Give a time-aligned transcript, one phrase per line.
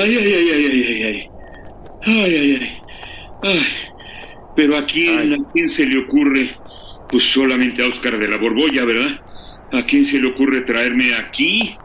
[0.00, 1.30] Ay, ay, ay, ay, ay, ay, ay.
[2.02, 2.72] Ay, ay, ay.
[3.42, 3.66] Ay.
[4.54, 6.50] Pero a quién, a quién se le ocurre,
[7.08, 9.20] pues solamente a Oscar de la Borbolla, ¿verdad?
[9.72, 11.76] ¿A quién se le ocurre traerme aquí,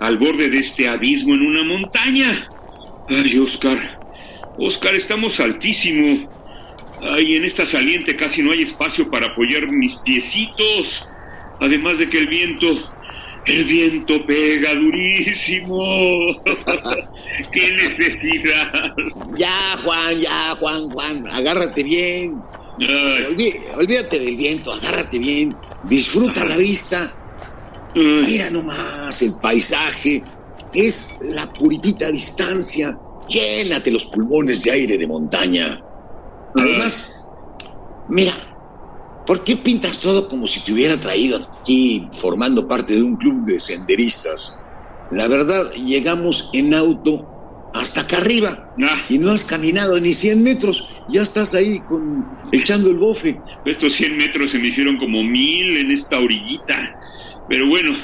[0.00, 2.48] al borde de este abismo en una montaña?
[3.08, 4.00] Ay, Oscar.
[4.58, 6.28] Oscar, estamos altísimo.
[7.00, 11.08] Ay, en esta saliente casi no hay espacio para apoyar mis piecitos.
[11.60, 12.90] Además de que el viento
[13.46, 16.34] el viento pega durísimo.
[17.52, 18.94] ¡Qué necesidad!
[19.36, 22.42] Ya, Juan, ya, Juan, Juan, agárrate bien.
[23.76, 25.54] olvídate del viento, agárrate bien.
[25.84, 27.12] Disfruta la vista.
[27.94, 30.22] Mira nomás el paisaje.
[30.72, 32.98] Es la puritita distancia.
[33.28, 35.82] Llénate los pulmones de aire de montaña.
[36.56, 37.22] Además,
[38.08, 38.51] mira,
[39.26, 43.44] ¿Por qué pintas todo como si te hubiera traído aquí formando parte de un club
[43.44, 44.56] de senderistas?
[45.10, 47.28] La verdad, llegamos en auto
[47.74, 49.02] hasta acá arriba ah.
[49.08, 50.88] y no has caminado ni 100 metros.
[51.08, 53.40] Ya estás ahí con, echando el bofe.
[53.64, 56.98] Estos 100 metros se me hicieron como mil en esta orillita.
[57.48, 57.96] Pero bueno,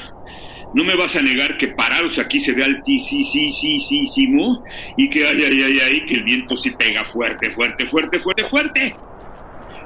[0.73, 4.63] no me vas a negar que parados aquí se ve altísimo
[4.97, 8.43] y que ay, ay, ay, ay, que el viento sí pega fuerte, fuerte, fuerte, fuerte,
[8.43, 8.95] fuerte.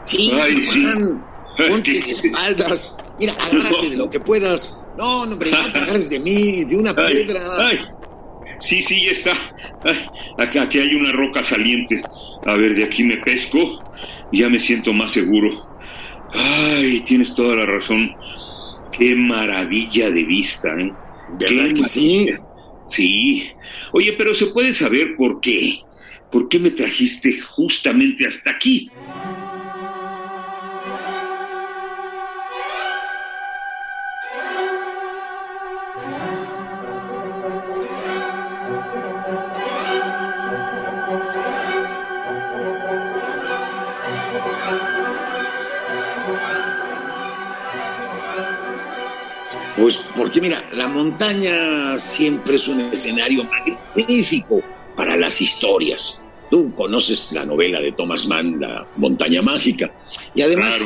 [0.04, 1.26] Sí, Juan,
[1.70, 2.96] ponte de espaldas.
[3.20, 4.78] Mira, agárrate de lo que puedas.
[4.97, 7.41] No, no, hombre, no te agarres de mí, de una piedra.
[7.58, 7.78] Ay.
[8.59, 9.34] Sí, sí, ya está.
[10.38, 12.02] Ay, aquí hay una roca saliente.
[12.46, 13.84] A ver, de aquí me pesco
[14.31, 15.78] y ya me siento más seguro.
[16.31, 18.12] Ay, tienes toda la razón.
[18.92, 20.94] Qué maravilla de vista, ¿eh?
[21.40, 22.30] ¿Verdad que sí?
[22.88, 23.50] Sí.
[23.92, 25.80] Oye, pero ¿se puede saber por qué?
[26.31, 28.90] ¿Por qué me trajiste justamente hasta aquí?
[49.76, 54.62] Pues porque mira, la montaña siempre es un escenario magnífico
[54.96, 56.22] para las historias.
[56.52, 59.92] Tú conoces la novela de Thomas Mann, La montaña mágica.
[60.36, 60.80] Y además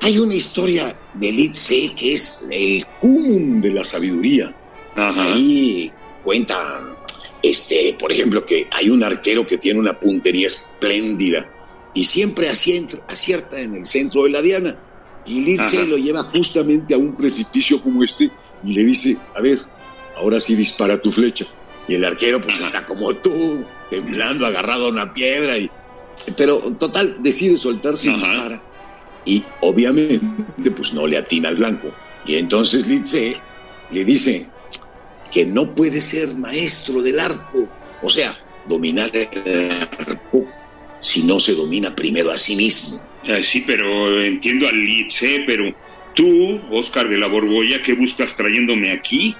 [0.00, 4.54] hay una historia de Litze que es el cúmulo de la sabiduría.
[4.96, 5.92] Ahí
[6.24, 6.96] cuenta,
[7.42, 11.46] este, por ejemplo, que hay un arquero que tiene una puntería espléndida
[11.94, 14.78] y siempre acierta en el centro de la diana
[15.26, 18.30] y Lindsay lo lleva justamente a un precipicio como este
[18.64, 19.58] y le dice, a ver,
[20.16, 21.46] ahora sí dispara tu flecha.
[21.88, 25.58] Y el arquero pues está como tú, temblando, agarrado a una piedra.
[25.58, 25.70] Y...
[26.36, 28.62] Pero total, decide soltarse y dispara.
[29.24, 31.90] Y obviamente pues no le atina al blanco.
[32.26, 33.36] Y entonces Lindsay
[33.90, 34.48] le dice
[35.30, 37.68] que no puede ser maestro del arco.
[38.02, 40.46] O sea, dominar el arco
[41.00, 43.00] si no se domina primero a sí mismo.
[43.24, 45.74] Eh, sí, pero entiendo al Litze, pero
[46.14, 49.34] tú, Oscar de la Borbolla, ¿qué buscas trayéndome aquí?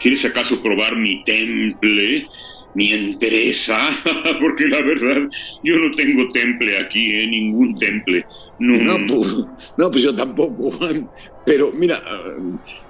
[0.00, 2.28] ¿Quieres acaso probar mi temple?
[2.74, 3.78] mi entereza,
[4.40, 5.28] porque la verdad,
[5.62, 7.26] yo no tengo temple aquí, ¿eh?
[7.26, 8.26] ningún temple.
[8.58, 9.32] No, no, pues,
[9.78, 11.08] no, pues yo tampoco, Juan.
[11.46, 12.02] Pero mira,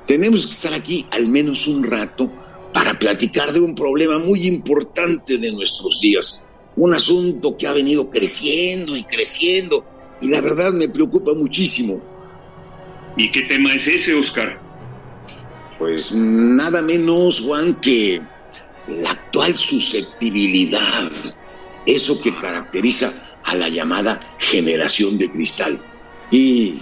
[0.06, 2.32] tenemos que estar aquí al menos un rato
[2.72, 6.44] para platicar de un problema muy importante de nuestros días.
[6.76, 9.84] Un asunto que ha venido creciendo y creciendo
[10.20, 12.00] y la verdad me preocupa muchísimo.
[13.16, 14.58] ¿Y qué tema es ese, Oscar?
[15.78, 18.20] Pues nada menos, Juan, que
[18.86, 21.10] la actual susceptibilidad,
[21.86, 25.80] eso que caracteriza a la llamada generación de cristal.
[26.30, 26.80] Y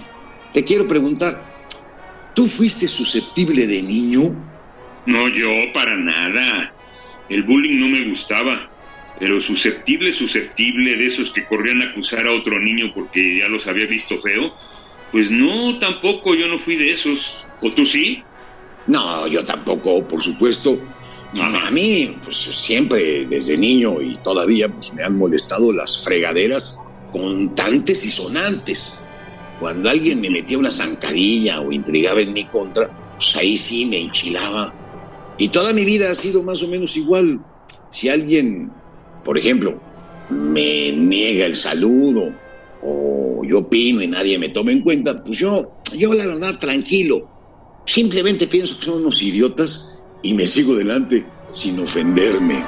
[0.53, 1.43] te quiero preguntar,
[2.33, 4.35] ¿tú fuiste susceptible de niño?
[5.05, 6.73] No, yo para nada.
[7.29, 8.69] El bullying no me gustaba.
[9.19, 13.67] Pero susceptible, susceptible de esos que corrían a acusar a otro niño porque ya los
[13.67, 14.53] había visto feo,
[15.11, 17.45] pues no, tampoco, yo no fui de esos.
[17.61, 18.23] ¿O tú sí?
[18.87, 20.79] No, yo tampoco, por supuesto.
[21.39, 26.79] A mí, pues siempre, desde niño y todavía, pues me han molestado las fregaderas
[27.11, 28.97] contantes y sonantes.
[29.59, 33.99] cuando alguien me metía una zancadilla o intrigaba en mi contra, pues ahí sí me
[33.99, 34.73] enchilaba.
[35.37, 37.39] Y toda mi vida ha sido más o menos igual.
[37.89, 38.71] Si alguien,
[39.23, 39.79] por ejemplo,
[40.29, 42.33] me niega el saludo
[42.81, 47.29] o yo opino y nadie me toma en cuenta, pues yo, yo la verdad tranquilo.
[47.85, 52.63] Simplemente pienso que son unos idiotas y me sigo delante sin ofenderme.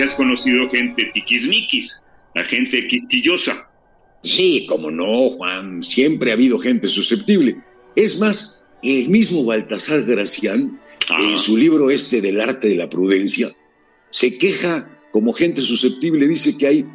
[0.00, 3.68] Si has conocido gente tiquismiquis, la gente quisquillosa.
[4.22, 7.58] Sí, como no, Juan, siempre ha habido gente susceptible.
[7.94, 10.80] Es más, el mismo Baltasar Gracián,
[11.18, 13.50] en su libro este del arte de la prudencia,
[14.08, 16.86] se queja como gente susceptible, dice que hay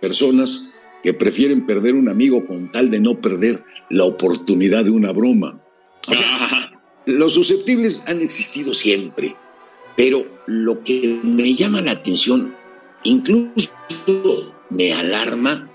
[0.00, 0.70] personas
[1.02, 5.60] que prefieren perder un amigo con tal de no perder la oportunidad de una broma.
[7.06, 9.34] los susceptibles han existido siempre,
[9.96, 12.54] pero lo que me llama la atención,
[13.04, 13.72] incluso
[14.70, 15.68] me alarma,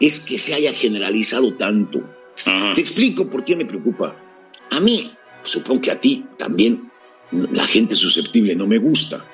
[0.00, 2.02] es que se haya generalizado tanto.
[2.74, 4.16] Te explico por qué me preocupa.
[4.70, 5.12] A mí,
[5.42, 6.90] supongo que a ti también,
[7.30, 9.24] la gente susceptible no me gusta.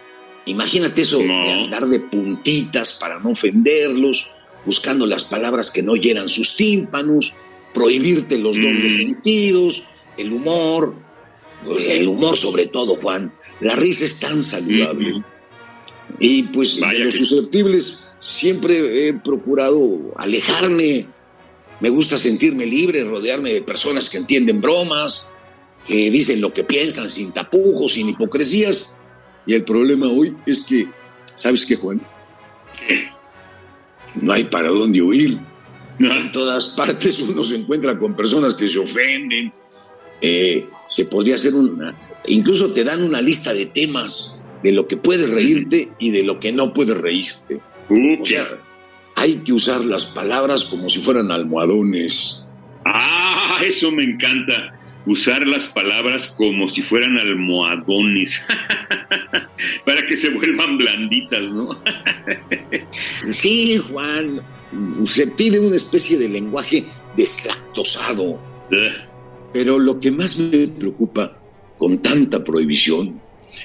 [0.47, 4.27] Imagínate eso de andar de puntitas para no ofenderlos,
[4.65, 7.33] buscando las palabras que no llenan sus tímpanos,
[7.75, 8.97] prohibirte los dobles mm.
[8.97, 9.83] sentidos,
[10.17, 10.95] el humor,
[11.79, 13.33] el humor sobre todo, Juan.
[13.61, 15.23] La risa es tan saludable.
[16.19, 21.07] Y pues de los susceptibles siempre he procurado alejarme.
[21.81, 25.25] Me gusta sentirme libre, rodearme de personas que entienden bromas,
[25.87, 28.95] que dicen lo que piensan sin tapujos, sin hipocresías.
[29.47, 30.89] Y el problema hoy es que,
[31.35, 32.01] ¿sabes qué, Juan?
[34.15, 35.39] No hay para dónde huir.
[35.99, 39.53] En todas partes uno se encuentra con personas que se ofenden,
[40.21, 41.95] eh, se podría hacer una,
[42.27, 46.41] incluso te dan una lista de temas de lo que puedes reírte y de lo
[46.41, 47.61] que no puedes reírte.
[47.89, 48.47] O sea,
[49.17, 52.43] hay que usar las palabras como si fueran almohadones.
[52.85, 54.77] Ah, eso me encanta.
[55.07, 58.47] Usar las palabras como si fueran almohadones.
[59.85, 61.79] Para que se vuelvan blanditas, ¿no?
[62.91, 64.41] sí, Juan.
[65.05, 66.85] Se pide una especie de lenguaje
[67.17, 68.39] deslactosado.
[69.53, 71.37] Pero lo que más me preocupa
[71.79, 73.21] con tanta prohibición,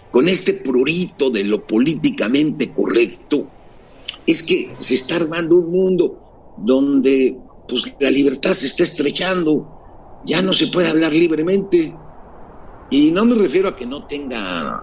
[0.09, 3.47] con este prurito de lo políticamente correcto,
[4.25, 7.37] es que se está armando un mundo donde
[7.67, 11.93] pues, la libertad se está estrechando, ya no se puede hablar libremente.
[12.89, 14.81] Y no me refiero a que no tenga,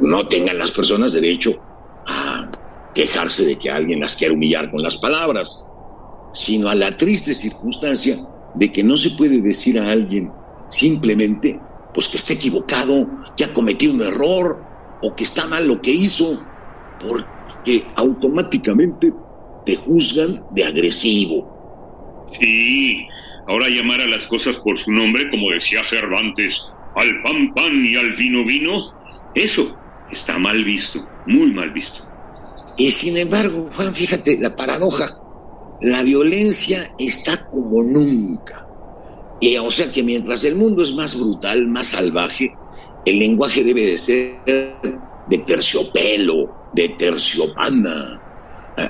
[0.00, 1.58] no tengan las personas derecho
[2.06, 2.50] a
[2.94, 5.60] quejarse de que alguien las quiera humillar con las palabras,
[6.32, 8.26] sino a la triste circunstancia
[8.56, 10.30] de que no se puede decir a alguien
[10.68, 11.60] simplemente
[11.94, 14.62] pues que está equivocado, que ha cometido un error
[15.02, 16.42] o que está mal lo que hizo,
[17.00, 19.12] porque automáticamente
[19.64, 22.28] te juzgan de agresivo.
[22.38, 23.06] Sí,
[23.48, 27.96] ahora llamar a las cosas por su nombre, como decía Cervantes, al pan pan y
[27.96, 28.76] al vino vino,
[29.34, 29.74] eso
[30.10, 32.04] está mal visto, muy mal visto.
[32.76, 35.18] Y sin embargo, Juan, fíjate la paradoja,
[35.80, 38.66] la violencia está como nunca.
[39.40, 42.54] Y, o sea que mientras el mundo es más brutal, más salvaje,
[43.04, 44.40] el lenguaje debe de ser
[45.28, 48.22] de terciopelo, de terciopana.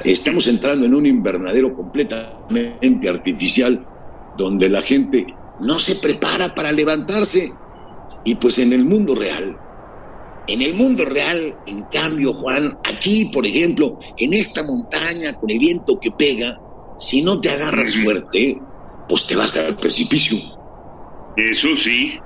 [0.05, 3.87] Estamos entrando en un invernadero completamente artificial
[4.37, 5.27] donde la gente
[5.61, 7.53] no se prepara para levantarse.
[8.25, 9.57] Y pues en el mundo real,
[10.49, 15.59] en el mundo real, en cambio, Juan, aquí, por ejemplo, en esta montaña con el
[15.59, 16.61] viento que pega,
[16.99, 18.61] si no te agarras fuerte,
[19.09, 20.39] pues te vas al precipicio.
[21.37, 22.19] Eso sí,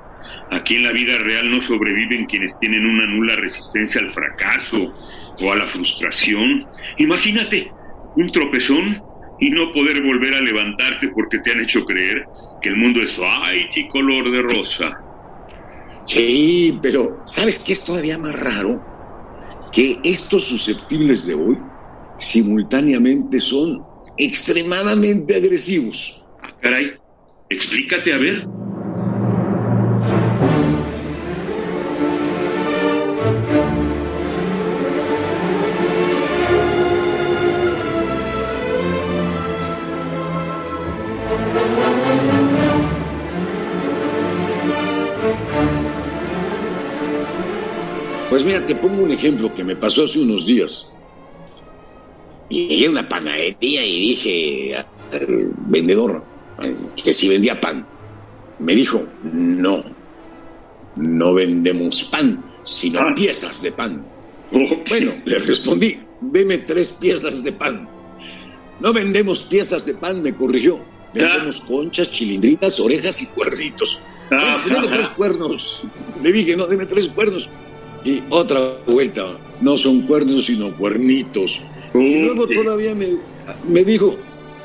[0.51, 4.95] aquí en la vida real no sobreviven quienes tienen una nula resistencia al fracaso
[5.41, 6.67] o a la frustración.
[6.99, 7.73] Imagínate
[8.17, 9.03] un tropezón
[9.41, 12.25] y no poder volver a levantarte porque te han hecho creer
[12.61, 13.19] que el mundo es
[13.75, 15.03] y color de rosa.
[16.05, 18.85] Sí, pero ¿sabes qué es todavía más raro?
[19.73, 21.59] Que estos susceptibles de hoy
[22.19, 23.90] simultáneamente son
[24.25, 26.23] extremadamente agresivos.
[26.43, 26.93] Ah, caray,
[27.49, 28.47] explícate a ver.
[48.29, 50.91] Pues mira, te pongo un ejemplo que me pasó hace unos días.
[52.51, 54.77] Llegué a una panadería y dije
[55.13, 56.23] al vendedor
[57.03, 57.87] que si vendía pan.
[58.59, 59.83] Me dijo, no,
[60.97, 63.15] no vendemos pan, sino Ah.
[63.17, 64.05] piezas de pan.
[64.89, 67.89] Bueno, le respondí, deme tres piezas de pan.
[68.81, 70.81] No vendemos piezas de pan, me corrigió.
[71.15, 73.99] Vendemos conchas, chilindrinas, orejas y cuernitos.
[74.31, 75.83] Ah, deme tres cuernos.
[76.23, 77.49] Le dije, no, deme tres cuernos.
[78.05, 81.61] Y otra vuelta, no son cuernos, sino cuernitos.
[81.95, 83.17] Y luego todavía me,
[83.67, 84.17] me dijo,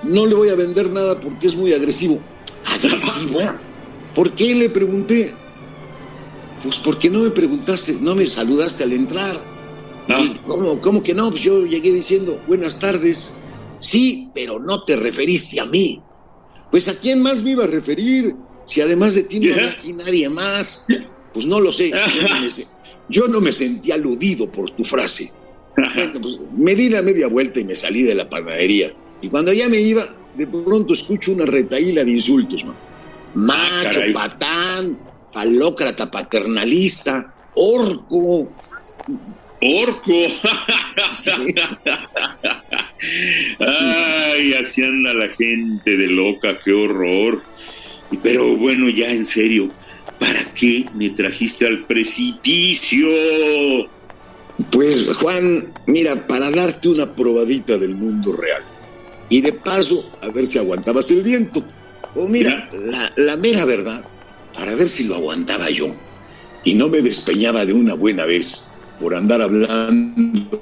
[0.03, 2.19] no le voy a vender nada porque es muy agresivo.
[2.65, 3.39] ¿Agresivo?
[4.13, 4.55] ¿Por qué?
[4.55, 5.33] Le pregunté.
[6.63, 9.39] Pues porque no me preguntaste, no me saludaste al entrar.
[10.07, 10.21] Ah.
[10.21, 11.29] Y, ¿Cómo, ¿Cómo que no?
[11.29, 13.31] Pues yo llegué diciendo, buenas tardes.
[13.79, 16.01] Sí, pero no te referiste a mí.
[16.71, 19.93] Pues a quién más me iba a referir, si además de ti no hay aquí
[19.93, 20.85] nadie más.
[21.33, 21.91] Pues no lo sé.
[21.91, 22.49] Yo no me,
[23.09, 25.31] yo no me sentí aludido por tu frase.
[25.95, 28.93] Pues me di la media vuelta y me salí de la panadería.
[29.21, 32.75] Y cuando ya me iba, de pronto escucho una retaíla de insultos, man.
[33.33, 34.13] Macho, caray.
[34.13, 34.97] patán,
[35.31, 38.49] falócrata paternalista, orco.
[39.61, 40.13] Orco.
[41.17, 41.31] Sí.
[43.59, 47.43] Ay, así anda la gente de loca, qué horror.
[48.21, 49.69] Pero bueno, ya en serio,
[50.19, 53.09] ¿para qué me trajiste al precipicio?
[54.71, 58.63] Pues Juan, mira, para darte una probadita del mundo real.
[59.29, 61.63] Y de paso, a ver si aguantabas el viento.
[62.15, 64.05] O mira, la, la mera verdad,
[64.53, 65.93] para ver si lo aguantaba yo.
[66.63, 68.65] Y no me despeñaba de una buena vez
[68.99, 70.61] por andar hablando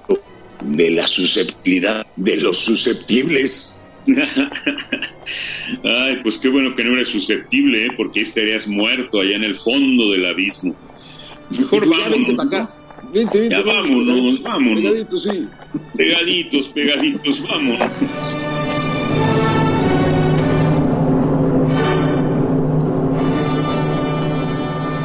[0.64, 3.80] de la susceptibilidad de los susceptibles.
[5.84, 7.88] Ay, pues qué bueno que no eres susceptible, ¿eh?
[7.96, 10.76] porque ahí estarías muerto allá en el fondo del abismo.
[11.58, 12.76] Mejor vente para acá.
[13.14, 13.56] Vente, vente.
[13.56, 14.82] Ya vámonos, pegaditos, vámonos.
[14.82, 15.48] pegaditos, sí.
[15.96, 18.46] Pegaditos, pegaditos, vámonos.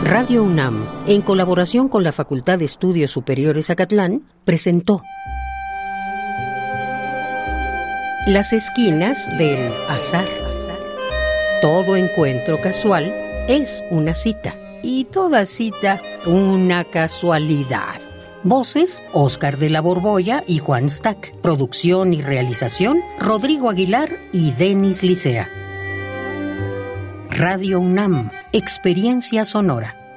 [0.04, 5.02] Radio UNAM, en colaboración con la Facultad de Estudios Superiores Acatlán, presentó
[8.26, 10.24] Las esquinas del azar.
[11.60, 13.12] Todo encuentro casual
[13.48, 18.00] es una cita y toda cita una casualidad.
[18.44, 21.36] Voces, Oscar de la Borbolla y Juan Stack.
[21.40, 25.48] Producción y realización, Rodrigo Aguilar y Denis Licea.
[27.30, 30.07] Radio UNAM, Experiencia Sonora.